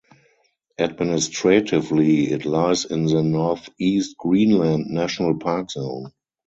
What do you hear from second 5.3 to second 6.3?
Park zone.